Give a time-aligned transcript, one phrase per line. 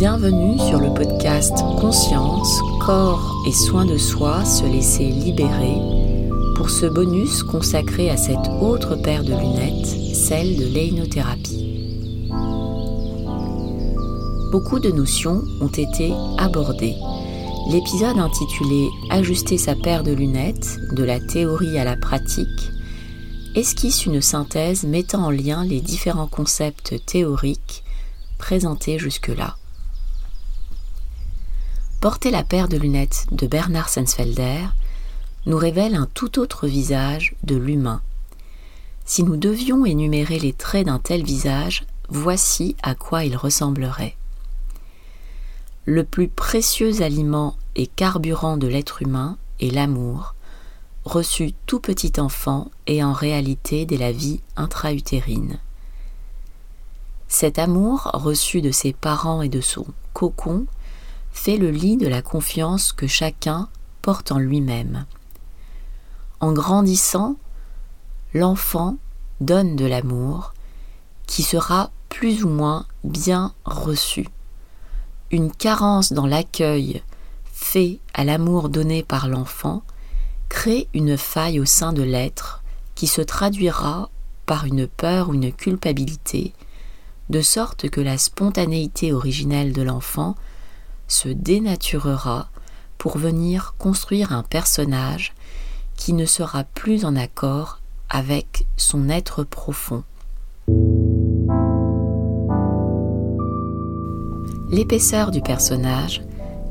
[0.00, 5.76] Bienvenue sur le podcast Conscience, corps et soins de soi, se laisser libérer
[6.56, 11.84] pour ce bonus consacré à cette autre paire de lunettes, celle de l'énothérapie.
[14.50, 16.96] Beaucoup de notions ont été abordées.
[17.70, 22.70] L'épisode intitulé Ajuster sa paire de lunettes, de la théorie à la pratique,
[23.54, 27.84] esquisse une synthèse mettant en lien les différents concepts théoriques
[28.38, 29.56] présentés jusque-là.
[32.00, 34.64] Porter la paire de lunettes de Bernard Sensfelder
[35.44, 38.00] nous révèle un tout autre visage de l'humain.
[39.04, 44.16] Si nous devions énumérer les traits d'un tel visage, voici à quoi il ressemblerait.
[45.84, 50.34] Le plus précieux aliment et carburant de l'être humain est l'amour,
[51.04, 55.58] reçu tout petit enfant et en réalité dès la vie intra-utérine.
[57.28, 60.64] Cet amour reçu de ses parents et de son cocon
[61.32, 63.68] fait le lit de la confiance que chacun
[64.02, 65.06] porte en lui-même.
[66.40, 67.36] En grandissant,
[68.34, 68.96] l'enfant
[69.40, 70.54] donne de l'amour
[71.26, 74.26] qui sera plus ou moins bien reçu.
[75.30, 77.02] Une carence dans l'accueil
[77.52, 79.82] fait à l'amour donné par l'enfant
[80.48, 82.62] crée une faille au sein de l'être
[82.94, 84.10] qui se traduira
[84.46, 86.52] par une peur ou une culpabilité,
[87.28, 90.34] de sorte que la spontanéité originelle de l'enfant
[91.10, 92.48] se dénaturera
[92.98, 95.34] pour venir construire un personnage
[95.96, 100.04] qui ne sera plus en accord avec son être profond.
[104.70, 106.22] L'épaisseur du personnage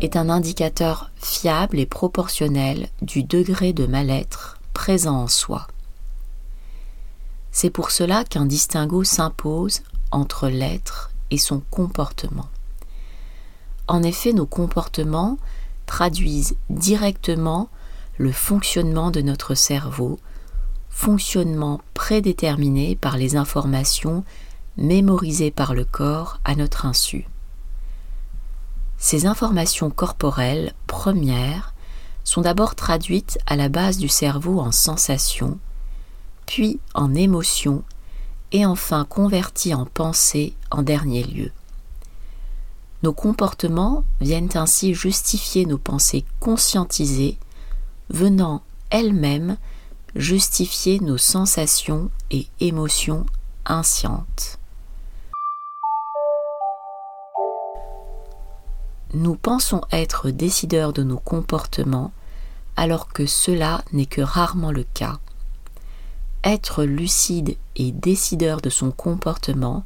[0.00, 5.66] est un indicateur fiable et proportionnel du degré de mal-être présent en soi.
[7.52, 9.80] C'est pour cela qu'un distinguo s'impose
[10.10, 12.48] entre l'être et son comportement.
[13.88, 15.38] En effet, nos comportements
[15.86, 17.68] traduisent directement
[18.18, 20.18] le fonctionnement de notre cerveau,
[20.90, 24.24] fonctionnement prédéterminé par les informations
[24.76, 27.26] mémorisées par le corps à notre insu.
[28.98, 31.74] Ces informations corporelles premières
[32.24, 35.58] sont d'abord traduites à la base du cerveau en sensations,
[36.46, 37.84] puis en émotions
[38.52, 41.52] et enfin converties en pensées en dernier lieu.
[43.02, 47.38] Nos comportements viennent ainsi justifier nos pensées conscientisées,
[48.08, 49.56] venant elles-mêmes
[50.14, 53.26] justifier nos sensations et émotions
[53.66, 54.58] inscientes.
[59.14, 62.12] Nous pensons être décideurs de nos comportements
[62.76, 65.18] alors que cela n'est que rarement le cas.
[66.44, 69.84] Être lucide et décideur de son comportement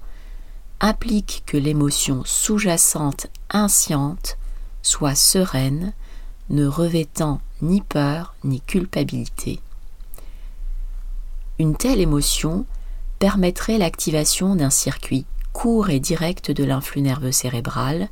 [0.80, 4.38] implique que l'émotion sous-jacente insciente
[4.82, 5.92] soit sereine,
[6.48, 9.60] ne revêtant ni peur ni culpabilité.
[11.58, 12.64] Une telle émotion
[13.18, 18.08] permettrait l'activation d'un circuit court et direct de l'influx nerveux cérébral,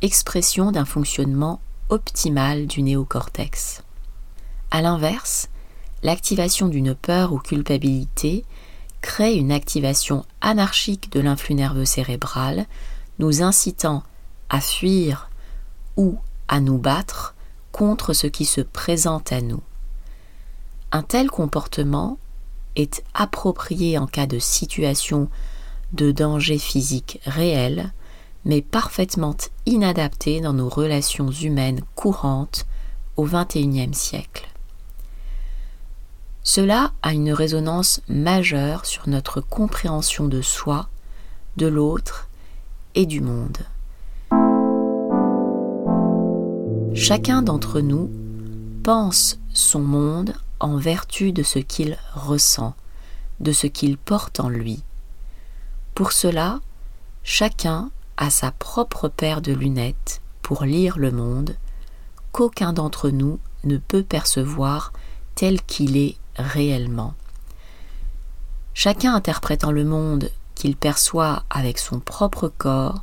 [0.00, 1.60] expression d'un fonctionnement
[1.90, 3.82] optimal du néocortex.
[4.70, 5.48] A l'inverse,
[6.02, 8.44] l'activation d'une peur ou culpabilité
[9.02, 12.66] crée une activation anarchique de l'influx nerveux cérébral,
[13.18, 14.02] nous incitant
[14.48, 15.28] à fuir
[15.96, 16.18] ou
[16.48, 17.34] à nous battre
[17.72, 19.62] contre ce qui se présente à nous.
[20.92, 22.18] Un tel comportement
[22.76, 25.28] est approprié en cas de situation
[25.92, 27.92] de danger physique réel,
[28.44, 29.36] mais parfaitement
[29.66, 32.66] inadapté dans nos relations humaines courantes
[33.16, 34.51] au XXIe siècle.
[36.44, 40.88] Cela a une résonance majeure sur notre compréhension de soi,
[41.56, 42.28] de l'autre
[42.96, 43.58] et du monde.
[46.94, 48.10] Chacun d'entre nous
[48.82, 52.74] pense son monde en vertu de ce qu'il ressent,
[53.38, 54.82] de ce qu'il porte en lui.
[55.94, 56.58] Pour cela,
[57.22, 61.56] chacun a sa propre paire de lunettes pour lire le monde
[62.32, 64.92] qu'aucun d'entre nous ne peut percevoir
[65.34, 67.14] tel qu'il est réellement.
[68.74, 73.02] Chacun interprétant le monde qu'il perçoit avec son propre corps,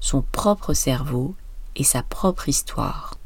[0.00, 1.34] son propre cerveau
[1.74, 3.16] et sa propre histoire.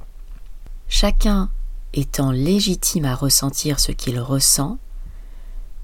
[0.88, 1.50] Chacun
[1.92, 4.78] étant légitime à ressentir ce qu'il ressent,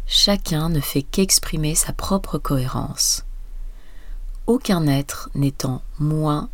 [0.06, 3.24] chacun ne fait qu'exprimer sa propre cohérence.
[4.46, 6.48] Aucun être n'étant moins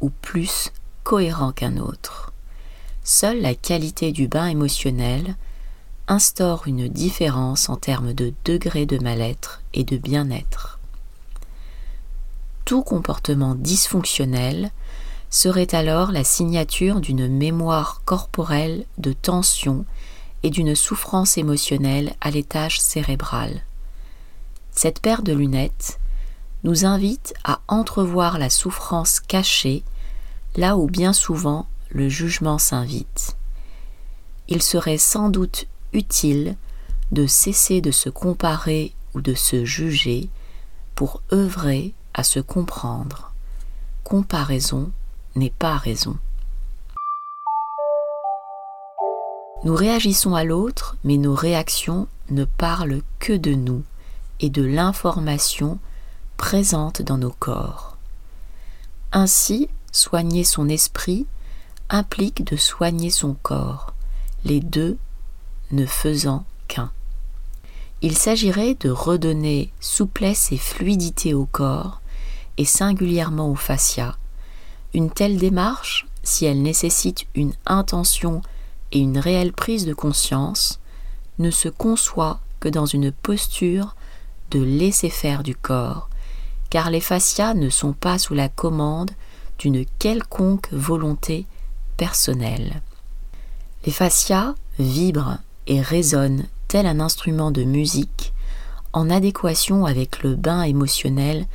[0.00, 0.70] ou plus
[1.02, 2.32] cohérent qu'un autre.
[3.02, 5.36] Seule la qualité du bain émotionnel
[6.08, 10.78] instaure une différence en termes de degré de mal-être et de bien-être.
[12.64, 14.70] Tout comportement dysfonctionnel
[15.30, 19.84] serait alors la signature d'une mémoire corporelle de tension
[20.42, 23.62] et d'une souffrance émotionnelle à l'étage cérébral.
[24.72, 25.98] Cette paire de lunettes
[26.64, 29.82] nous invite à entrevoir la souffrance cachée
[30.56, 33.36] là où bien souvent le jugement s'invite.
[34.48, 36.56] Il serait sans doute utile
[37.10, 40.28] de cesser de se comparer ou de se juger
[40.94, 43.32] pour œuvrer à se comprendre.
[44.04, 44.90] Comparaison
[45.36, 46.16] n'est pas raison.
[49.64, 53.84] Nous réagissons à l'autre, mais nos réactions ne parlent que de nous
[54.40, 55.78] et de l'information
[56.36, 57.96] présente dans nos corps.
[59.12, 61.26] Ainsi, soigner son esprit
[61.90, 63.94] implique de soigner son corps,
[64.44, 64.96] les deux
[65.72, 66.90] ne faisant qu'un.
[68.02, 72.00] Il s'agirait de redonner souplesse et fluidité au corps,
[72.58, 74.16] et singulièrement au fascia.
[74.94, 78.42] Une telle démarche, si elle nécessite une intention
[78.92, 80.80] et une réelle prise de conscience,
[81.38, 83.96] ne se conçoit que dans une posture
[84.50, 86.08] de laisser faire du corps,
[86.70, 89.10] car les fascias ne sont pas sous la commande
[89.58, 91.46] d'une quelconque volonté
[91.96, 92.82] personnelle.
[93.86, 98.32] Les fascias vibrent et résonnent tel un instrument de musique
[98.92, 101.46] en adéquation avec le bain émotionnel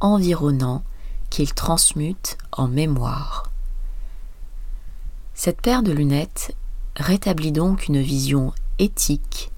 [0.00, 0.82] environnant
[1.30, 3.50] qu'ils transmutent en mémoire.
[5.34, 6.54] Cette paire de lunettes
[6.96, 9.50] rétablit donc une vision éthique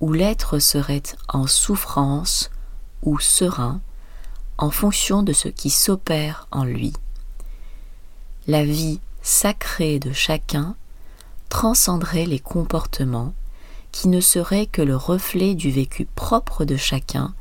[0.00, 2.50] où l'être serait en souffrance
[3.02, 3.80] ou serein
[4.58, 6.92] en fonction de ce qui s'opère en lui.
[8.46, 10.74] La vie sacrée de chacun
[11.50, 13.34] transcenderait les comportements
[13.92, 17.34] qui ne seraient que le reflet du vécu propre de chacun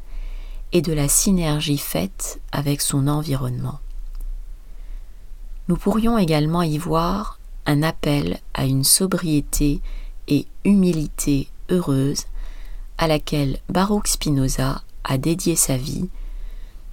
[0.74, 3.80] et de la synergie faite avec son environnement.
[5.70, 9.80] Nous pourrions également y voir un appel à une sobriété
[10.28, 12.26] et humilité heureuse
[12.98, 16.10] à laquelle Baruch Spinoza a dédié sa vie,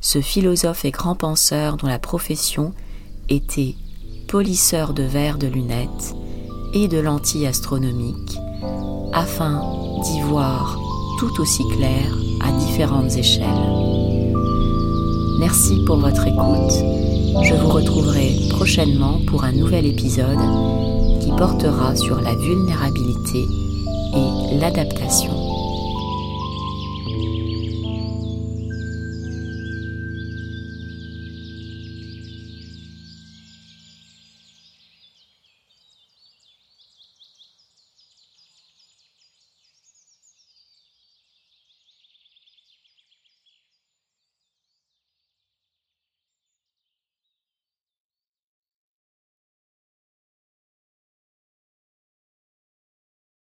[0.01, 2.75] ce philosophe et grand penseur dont la profession
[3.31, 3.75] était
[4.29, 6.15] polisseur de verres de lunettes
[6.77, 8.39] et de lentilles astronomiques,
[9.15, 9.63] afin
[10.03, 10.79] d'y voir
[11.19, 13.47] tout aussi clair à différentes échelles.
[15.39, 16.73] Merci pour votre écoute.
[17.45, 20.45] Je vous retrouverai prochainement pour un nouvel épisode
[21.23, 23.47] qui portera sur la vulnérabilité
[24.15, 25.46] et l'adaptation.